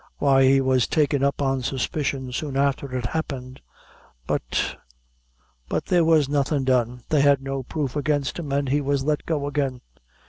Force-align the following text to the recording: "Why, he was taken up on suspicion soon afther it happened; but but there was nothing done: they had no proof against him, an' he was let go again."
"Why, 0.17 0.41
he 0.45 0.61
was 0.61 0.87
taken 0.87 1.23
up 1.23 1.43
on 1.43 1.61
suspicion 1.61 2.31
soon 2.31 2.57
afther 2.57 2.91
it 2.97 3.05
happened; 3.05 3.61
but 4.25 4.77
but 5.69 5.85
there 5.85 6.03
was 6.03 6.27
nothing 6.27 6.63
done: 6.63 7.03
they 7.09 7.21
had 7.21 7.39
no 7.43 7.61
proof 7.61 7.95
against 7.95 8.39
him, 8.39 8.51
an' 8.51 8.65
he 8.65 8.81
was 8.81 9.03
let 9.03 9.27
go 9.27 9.45
again." 9.45 9.81